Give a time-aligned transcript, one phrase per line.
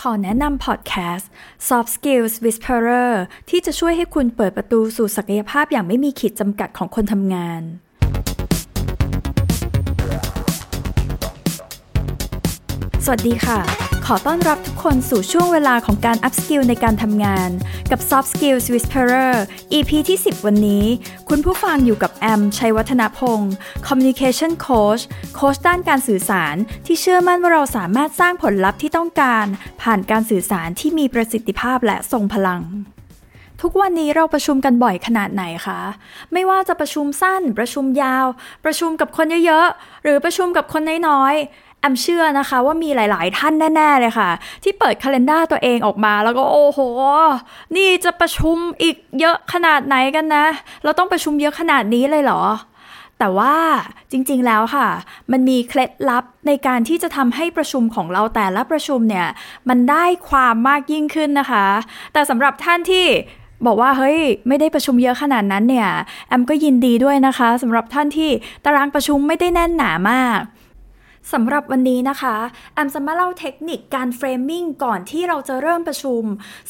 [0.00, 1.30] ขอแนะนำพอดแคสต์
[1.68, 3.12] Soft Skills Whisperer
[3.50, 7.62] ที่จะช่วยให้คุณเปิดประตูสู่ศักยภาพอย่างไม่มีขีดจำกัดของคนทำงาน
[13.04, 17.50] สวัสดีค่ะ ขอต้อนรับทุกคนสู่ช่วงเวลาของการ up skill ในการทำงาน
[17.90, 19.34] กับ Soft Skills Whisperer
[19.72, 20.84] EP ที่ 10 วันนี้
[21.28, 23.52] คุณผู้ฟังอยู่กับแอม ชัยวัฒนพงศ์
[23.86, 25.02] Communication Coach
[25.34, 26.56] โค้ชด้านการสื่อสาร
[26.86, 29.46] ที่เชื่อมั่นว่าเราสามารถสร้างผลลัพธ์ที่ต้องการ
[29.82, 32.62] ผ่านการสื่อสารที่มีประสิทธิภาพและทรงพลัง
[33.62, 35.80] ทุกวันนี้เราประชุมกันบ่อยขนาดไหนคะ
[36.32, 38.26] ไม่ว่าจะประชุมสั้น ประชุมยาว
[38.64, 44.30] ประชุมกับคนเยอะๆ หรือประชุมกับคนน้อยๆ แอมเชื่อนะคะว่ามีหลาย ๆ ท่านแน่ ๆ เลยค่ะ
[44.62, 46.80] ที่เปิดคาล endar ตัวเองออกมาแล้วก็โอ้โห
[47.76, 50.46] นี่จะประชุมอีกเยอะขนาดไหนกันนะ
[50.84, 52.42] เราต้องประชุมเยอะขนาดนี้เลยเหรอ
[53.18, 53.54] แต่ว่า
[54.10, 54.88] จริง ๆ แล้วค่ะ
[55.32, 59.28] มันมีเคล็ดลับในการที่จะทำให้ประชุมของเราแต่ละประชุมเนี่ย
[59.68, 61.66] มันได้ความมากยิ่งขึ้นนะคะ
[62.12, 63.06] แต่สำหรับท่านที่
[63.66, 65.88] บอกว่าเฮ้ยไม่ได้ประชุมเยอะขนาดนั้นเนี่ย
[66.28, 68.30] แอมก็ยินดีด้วยนะคะสำหรับท่านที่
[68.64, 70.40] ตารางประชุมไม่ได้แน่นหนามาก
[71.32, 72.36] สำหรับวันนี้นะคะ
[72.74, 76.22] แอมจะมาเล่าเทคนิคการเฟรมมิ่งก่อนที่เราจะเริ่มประชุม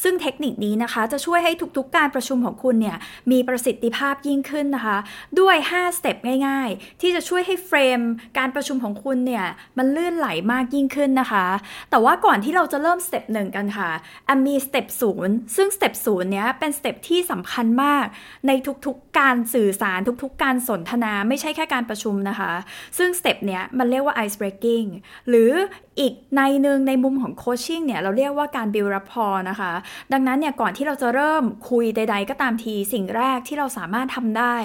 [0.03, 2.97] ซึ่งเทคนิคนี้นะคะจะช่วยให้ทุกๆการประชุมของคุณเนี่ย
[3.31, 4.97] มีประสิทธิภาพยิ่งขึ้นนะคะ
[5.39, 6.17] ด้วย 5 step
[6.47, 7.99] ง่ายๆ ที่จะช่วยให้ frame
[8.37, 9.45] การประชุมของคุณเนี่ย
[9.77, 11.45] มันลื่นไหลมากยิ่งขึ้นนะคะ
[11.89, 13.89] แต่ว่าก่อนที่เราจะเริ่ม step หนึ่งกันค่ะ
[14.25, 18.05] แอมมี step ศูนย์ซึ่ง step ศูนย์เนี้ยเป็น step ที่สำคัญมาก
[18.47, 18.51] ใน
[18.85, 22.51] ทุกๆการสื่อสารทุกๆ การสนทนา ไม่ใช่แค่การประชุมนะคะ
[22.97, 24.87] ซึ่ง step เนี้ยมันเรียกว่า ice breaking
[25.29, 25.51] หรือ
[25.99, 29.71] อีกในหนึ่งในมุมของโคชชิ่งเนี่ยเราเรียกว่าการ build rapport นะคะ
[30.13, 34.55] ดังนั้นเนี่ยก่อนที่เราจะเริ่มคุยใด ๆ ก็ตามทีสิ่งแรกที่เราสามารถทำได้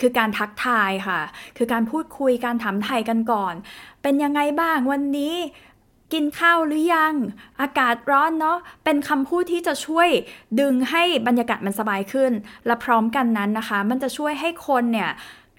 [0.00, 1.20] คือการทักทายค่ะ
[1.56, 3.54] คือการพูดคุยการถามไทยกันก่อน
[4.02, 5.36] เป็นยังไงบ้างวันนี้
[6.12, 7.14] กินข้าวหรือยัง
[7.60, 10.08] อากาศร้อนเนาะ เป็นคำพูดที่จะช่วย
[10.60, 12.32] ดึงให้บรรยากาศมันสบายขึ้น
[12.66, 15.10] และพร้อมกันนั้นนะคะ มันจะช่วยให้คนเนี่ย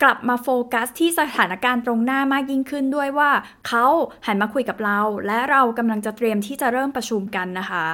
[0.03, 3.31] กลับมาโฟกัสที่สถานการณ์ตรงหน้ามากยิ่งขึ้นด้วยว่า
[3.67, 3.85] เขา
[4.25, 7.85] หันมาคุยกับเรา และเรากำลังจะเตรียมที่จะเริ่มประชุมกันนะคะ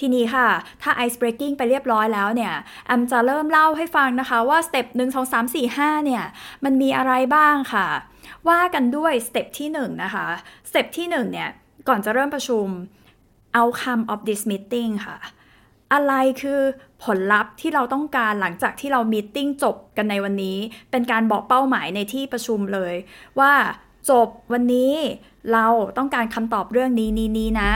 [0.00, 0.48] ทีนี้ค่ะ
[0.82, 2.54] ถ้า ice breaking ไปเรียบร้อยแล้วเนี่ย
[2.86, 6.24] แอมจะเริ่มเล่าให้ฟังนะคะว่า step หนึ่งสองสามสี่ห้าเนี่ย
[6.64, 7.86] มันมีอะไรบ้างค่ะ
[8.48, 10.26] ว่ากันด้วยสเต็ปที่1นนะคะ
[10.68, 11.50] step ที่1เนี่ย
[11.88, 12.66] ก่อนจะเริ่มประชุม
[13.58, 15.18] outcome of this meeting ค่ะ
[15.92, 16.12] อะไร
[16.42, 16.60] คือ
[17.04, 20.58] ผลลัพธ์ที่เราต้องการหลังจากที่เรา meeting จบกันในวันนี้
[20.90, 22.94] เป็นการบอกเป้าหมายในที่ประชุมเลย
[23.38, 23.52] ว่า
[24.10, 24.92] จบวันนี้
[25.52, 25.66] เรา
[25.98, 27.72] ต้องการคำตอบเรื่องนี้นี้นี้นะ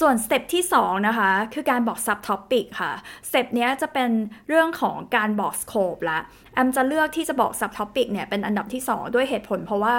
[0.00, 2.92] ส่วน step ที่ 2 นะคะ คือการบอก sub topic ค่ะ
[3.28, 4.10] step นี้จะเป็น
[4.48, 6.20] เรื่องของการบอก scope ละ
[6.54, 9.96] แอมจะเลือกที่จะบอก sub topic เนี่ยเป็นอันดับที่ 2 ด้วยเหตุผลเพราะว่า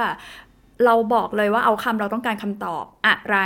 [0.85, 3.37] เราบอกเลยว่า outcome เราต้องการคำตอบอะไร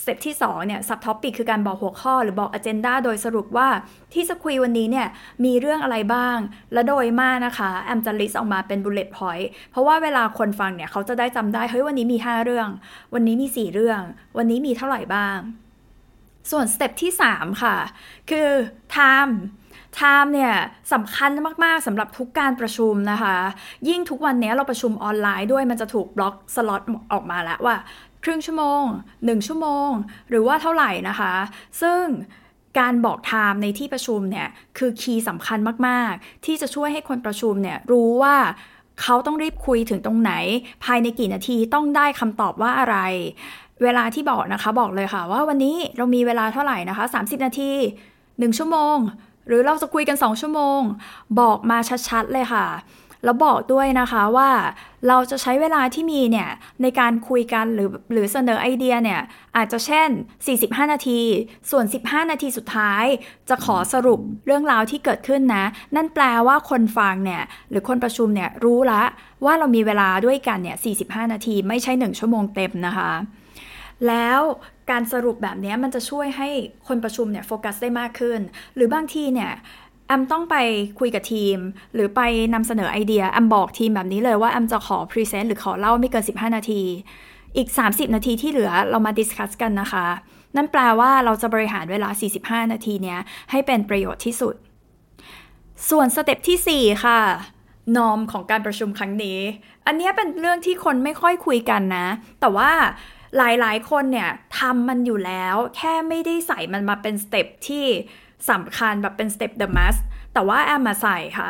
[0.00, 3.68] step ที่2เนี่ย sub topic คือการบอกหัวข้อหรือบอก agenda โดยสรุปว่า
[4.14, 5.06] ที่จะคุยวันนี้เนี่ย
[5.44, 6.36] มีเรื่องอะไรบ้าง
[6.72, 12.68] และโดยมากนะคะแอมจะ list ออกมาเป็น bullet point เพราะว่าเวลาคนฟังเนี่ยเขาจะได้จำได้ เฮ้ยวันนี้มี 5 เรื่อง
[13.14, 14.00] วันนี้มี 4 เรื่อง
[14.38, 15.38] วันนี้มีเท่าไหร่บ้าง
[16.50, 17.76] ส่วน step ที่ 3 ค่ะ
[18.30, 18.48] คือ
[18.96, 19.34] time
[20.00, 20.54] time เนี่ย
[20.92, 21.30] สำคัญ
[21.64, 23.36] มากๆสำหรับทุกการประชุมนะคะ
[23.88, 26.82] ยิ่งทุกวันนี้เราประชุมออนไลน์ด้วยมันจะถูก block slot
[27.12, 27.76] ออกมาแล้วว่า
[28.24, 28.82] ครึ่งชั่วโมง
[29.14, 29.90] 1 ชั่วโมง
[30.28, 31.34] หรือว่าเท่าไหร่นะคะ
[31.82, 32.02] ซึ่ง
[32.78, 38.36] การบอก time ในที่ประชุมเนี่ยคือ key สำคัญมากๆ ที่จะช่วยให้คนประชุมเนี่ยรู้ว่า
[39.02, 40.32] เขาต้องรีบคุยถึงตรงไหน
[40.84, 42.96] ภายในกี่นาทีต้องได้คำตอบว่าอะไร
[43.82, 47.72] เวลาที่บอกนะคะบอกเลยค่ะว่าวันนี้เรามีเวลาเท่าไหร่นะคะ 30 นาที
[48.18, 48.96] 1 ชั่วโมง
[49.46, 50.80] หรือเราจะคุยกัน 2 ชั่วโมง
[51.40, 51.78] บอกมา
[52.08, 52.66] ชัดๆเลยค่ะ
[53.24, 54.50] แล้วบอกด้วยนะคะว่า
[55.08, 56.48] เราจะใช้เวลาที่มีเนี่ย
[56.82, 59.20] ในการคุยกันหรือหรือเสนอไอเดียเนี่ย
[59.56, 60.08] อาจจะเช่น
[60.50, 61.20] 45 นาที
[61.70, 63.04] ส่วน 15 นาทีสุดท้าย
[63.48, 65.64] จะขอสรุปเรื่องราวที่เกิดขึ้นนะ
[65.96, 69.02] นั่นแปลว่าคนฟังเนี่ยหรือคนประชุมเนี่ยรู้ละ
[69.44, 73.10] ว่าเรามีเวลาด้วยกันเนี่ย45 นาทีไม่ใช่ 1 ชั่วโมงเต็มนะคะ
[74.08, 74.40] แล้ว
[74.90, 76.48] การสรุปแบบนี้มันจะช่วยให้
[76.88, 78.40] คนประชุมเนี่ยโฟกัสได้มากขึ้น
[78.74, 79.52] หรือบางทีเนี่ย
[80.06, 80.56] แอมต้องไป
[80.98, 81.58] คุยกับทีม
[81.94, 82.20] หรือไป
[82.54, 86.82] นำเสนอไอเดียแอมบอกทีมแบบนี้เลยว่าแอมจะขอ present หรือขอเล่าไม่เกิน 15 นาที
[87.56, 90.06] อีก 30 นาทีที่เหลือเรามา discuss กันนะคะ
[90.56, 92.08] นั่นแปลว่าเราจะบริหารเวลา
[92.64, 93.18] 45 นาทีเนี้ย
[93.50, 94.54] ให้เป็นประโยชน์ที่สุด
[95.90, 97.20] ส่วน step ที่ 4 ค่ะ
[97.96, 99.38] norm ของการประชุมครั้งนี้
[99.86, 102.06] อันนี้เป็นเรื่องที่คนไม่ค่อยคุยกันนะ
[102.40, 102.70] แต่ว่า
[103.36, 107.86] หลายๆ คนเนี่ยทำมันอยู่แล้ว แค่ไม่ได้ใส่มันมาเป็นสเต็ปที่
[108.50, 110.00] สำคัญแบบเป็น step the must
[110.34, 111.48] แต่ว่าแอมมาใส่ค่ะ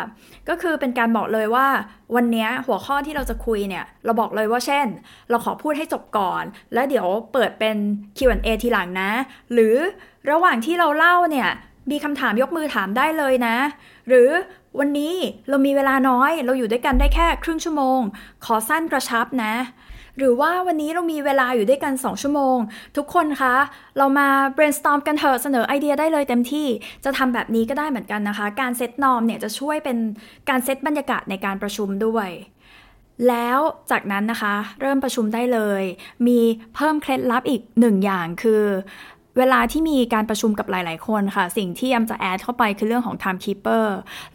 [0.49, 1.67] ก็คือเป็นการบอกเลยว่า
[2.15, 4.87] วันนี้หัวข้อที่เราจะคุยเนี่ย เราบอกเลยว่าเช่น
[5.31, 6.45] เราขอพูดให้จบก่อน
[6.75, 7.77] แล้วเดี๋ยวเปิดเป็น
[8.19, 9.11] Q&A ทีหลังนะ
[9.53, 9.77] หรือ
[10.31, 11.49] ระหว่างที่เราเล่าเนี่ย
[11.91, 13.57] มีคำถามยกมือถามได้เลยนะ
[14.09, 14.31] หรือ
[14.79, 15.15] วันนี้
[15.49, 18.01] เรามีเวลาน้อย เราอยู่ด้วยกันได้แค่ครึ่งชั่วโมง
[18.45, 19.55] ขอสั้นกระชับนะ
[20.19, 22.57] หรือว่าวันนี้เรามีเวลาอยู่ด้วยกัน 2 ชั่วโมง
[22.97, 23.55] ทุกคนคะ
[23.99, 26.67] เรามา brainstorm กันเถอะเสนอไอเดียได้เลยเต็มที่
[27.05, 29.99] จะทำแบบนี้ก็ได้เหมือนกันนะคะ การเซตนอมเนี่ยจะช่วยเป็น
[30.49, 32.29] การเซตบรรยากาศในการประชุมด้วย
[33.29, 33.59] แล้ว
[33.91, 35.83] จากนั้นนะคะ เริ่มประชุมได้เลย
[36.27, 36.39] มี
[36.75, 38.63] เพิ่มเคล็ดลับอีกหนึ่งอย่างคือ
[39.39, 43.87] เวลาที่มีการประชุมกับหลาย ๆ คนค่ะ สิ่งที่แอมจะแอดเข้าไปคือเรื่องของ timekeeper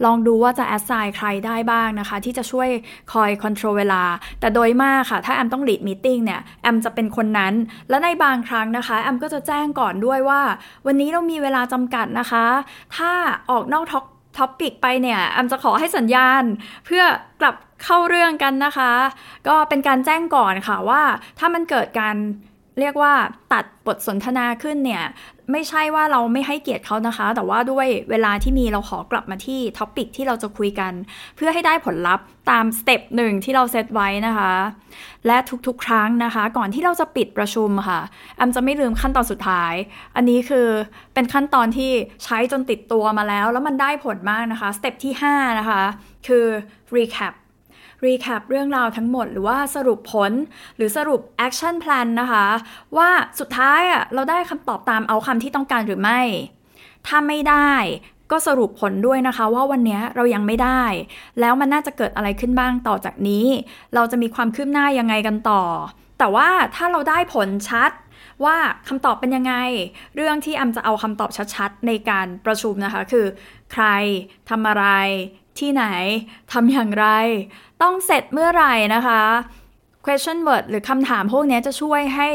[0.04, 2.68] ลองดูว่าจะแอดไซน์ใครได้บ้างนะคะ ที่จะช่วย
[3.12, 4.02] คอย control เวลา
[4.40, 7.54] แต่โดยมากค่ะ ถ้าแอมต้อง lead meeting เนี่ย แอมจะเป็นคนนั้น
[7.88, 10.40] และในบางครั้งนะคะ แอมก็จะแจ้งก่อนด้วยว่า
[10.86, 12.44] วันนี้เรามีเวลาจำกัดนะคะ
[12.96, 13.12] ถ้า
[13.50, 14.04] ออกนอก top
[14.38, 16.42] topic ไปเนี่ย แอมจะขอให้สัญญาณ
[16.86, 17.02] เพื่อ
[17.40, 17.54] กลับ
[17.84, 18.92] เข้าเรื่องกันนะคะ
[19.48, 21.02] ก็เป็นการแจ้งก่อนค่ะว่า
[21.38, 22.16] ถ้ามันเกิดการ
[22.80, 23.12] เรียกว่า
[23.52, 25.04] ตัดบทสนทนาขึ้นเนี่ย
[25.52, 30.92] ไม่ใช่ว่าเราไม่ให้เกียรติเขานะคะ แต่ว่าด้วยเวลาที่มีเราขอกลับมาที่ topic ที่เราจะคุยกัน
[31.36, 34.52] เพื่อให้ได้ผลลัพธ์ตาม step หนึ่งที่เราเซตไว้นะคะ
[35.26, 35.36] และ
[35.66, 38.00] ทุกๆ ครั้งนะคะ ก่อนที่เราจะปิดประชุมค่ะ
[38.36, 39.74] แอมจะไม่ลืมขั้นตอนสุดท้าย
[40.16, 40.68] อันนี้คือ
[41.14, 41.90] เป็นขั้นตอนที่
[42.24, 45.82] ใช้จนติดตัวมาแล้ว แล้วมันได้ผลมากนะคะ step ที่5นะคะ
[46.26, 46.46] คือ
[46.96, 47.34] recap
[48.04, 50.32] recap เรื่องราวทั้งหมดหรือว่าสรุปผล
[50.76, 52.46] หรือสรุป action plan นะคะ
[52.96, 53.10] ว่า
[53.40, 56.20] สุดท้ายอะเราได้คำตอบตาม outcome ที่ต้องการหรือไม่
[57.06, 57.72] ถ้าไม่ได้
[58.30, 60.82] ก็สรุปผลด้วยนะคะว่าวันนี้เรายังไม่ได้
[61.40, 63.46] แล้วมันน่าจะเกิดอะไรขึ้นบ้างต่อจากนี้
[63.94, 65.62] เราจะมีความคืบหน้ายังไงกันต่อ
[66.18, 67.90] แต่ว่าถ้าเราได้ผลชัด
[68.44, 68.56] ว่า
[68.88, 69.54] คำตอบเป็นยังไง
[70.16, 73.26] เรื่องที่แอมจะเอาคำตอบชัดๆ ในการประชุมนะคะ คือ
[73.72, 73.84] ใคร
[74.50, 74.86] ทำอะไร
[75.60, 75.84] ที่ไหน
[76.52, 77.06] ทำอย่างไร
[77.82, 79.22] ต้องเสร็จเมื่อไหร่นะคะ
[80.06, 82.28] question word หรือคำถามพวกนี้จะช่วยให้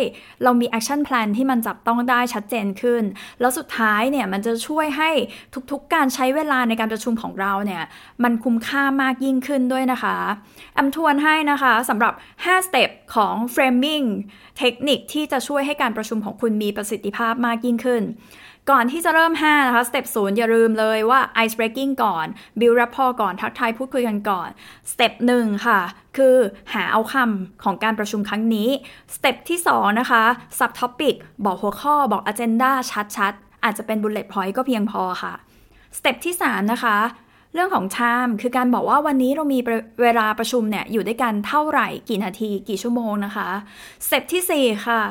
[0.44, 3.04] เรามี action plan ที่มันจับต้องได้ชัดเจนขึ้น
[3.40, 5.10] แล้วสุดท้ายเนี่ยมันจะช่วยให้
[5.72, 7.84] ทุกๆการใช้เวลาในการประชุมของเราเนี่ย
[8.24, 10.18] มันคุ้มค่ามากยิ่งขึ้นด้วยนะคะ
[10.78, 12.14] อำทวนให้นะคะสำหรับ
[12.46, 14.06] 5 step ของ framing
[14.58, 18.04] เทคนิคที่จะช่วยให้การประชุมของคุณมีประสิทธิภาพมากยิ่งขึ้น
[18.72, 22.26] ก่อนที่จะเริ่ม 5 นะคะสเต็ปศูนย์อย่าลืมเลยว่า ice breaking ก่อน
[22.60, 24.50] build rapport ก่อนทักทายพูดคุยกันก่อน
[24.92, 25.80] step หนึ่งค่ะ
[26.18, 26.36] คือ
[26.74, 28.70] หา outcome ของการประชุมครั้งนี้
[29.16, 30.24] step ที่ 2 นะคะ
[30.60, 31.16] sub topic
[31.46, 32.72] บอกหัวข้อบอก agenda
[33.16, 35.34] ชัดๆ อาจจะเป็น bullet point ก็เพียงพอค่ะ
[35.98, 36.98] step ที่ 3 นะคะ
[37.56, 39.60] เรื่องของ time คือการบอกว่าวันนี้เรามี
[40.02, 43.50] เวลาประชุมเนี่ยอยู่ด้วยกันเท่าไหร่กี่นาทีกี่ชั่วโมงนะคะ
[44.06, 45.02] step ที่ 4 ค่ะ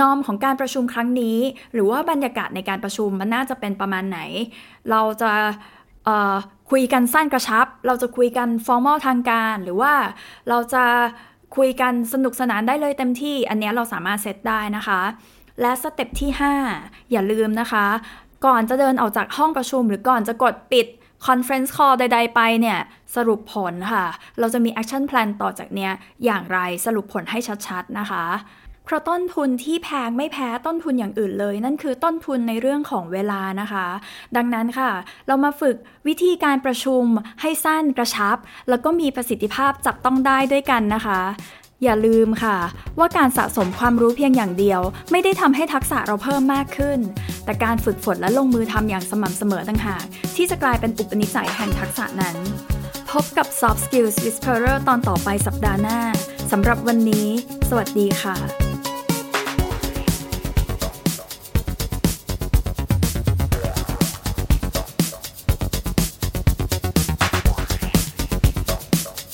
[0.00, 1.38] norm ของการประชุมครั้งนี้
[1.72, 4.20] หรือว่าบรรยากาศในการประชุมมันน่าจะเป็นประมาณไหน
[4.90, 5.32] เราจะ
[6.70, 9.92] คุยกันสั้นกระชับ เราจะคุยกัน formal ทางการ หรือว่า
[10.48, 10.84] เราจะ
[11.56, 15.00] คุยกันสนุกสนานได้เลยเต็มที่ อันนี้เราสามารถเซตได้นะคะ
[15.60, 16.30] และ step ที่
[16.70, 17.86] 5 อย่าลืมนะคะ
[18.46, 20.86] ก่อนจะเดินออกจากห้องประชุม หรือก่อนจะกดปิด
[21.26, 22.78] conference call ใด ๆ ไปเนี่ย
[23.16, 24.04] สรุปผลค่ะ
[24.38, 25.92] เราจะมี action plan ต่อจากเนี้ย
[26.24, 28.24] อย่างไรสรุปผลให้ชัดๆนะคะ
[28.84, 33.86] เพราะต้นทุนที่แพงไม่แพ้ต้นทุนอย่างอื่นเลย นั่นคือต้นทุนในเรื่องของเวลานะคะ
[34.36, 34.90] ดังนั้นค่ะ
[35.26, 35.76] เรามาฝึก
[36.08, 37.04] วิธีการประชุม
[37.40, 38.36] ให้สั้นกระชับ
[38.68, 41.20] แล้วก็มีประสิทธิภาพจับต้องได้ด้วยกันนะคะ
[41.84, 42.56] อย่าลืมค่ะ
[42.98, 44.80] ว่าการสะสมความรู้เพียงอย่างเดียว
[45.10, 46.98] ไม่ได้ทำให้ทักษะเราเพิ่มมากขึ้น
[47.44, 50.04] แต่การฝึกฝนและลงมือทำอย่างสม่ำเสมอต่างหาก
[50.36, 52.36] ที่จะกลายเป็นอุปนิสัยแห่งทักษะนั้น
[53.10, 56.00] พบกับ Soft Skills Whisperer ตอนต่อไปสัปดาห์หน้า
[56.52, 57.26] สำหรับวันนี้
[57.68, 58.65] สวัสดีค่ะ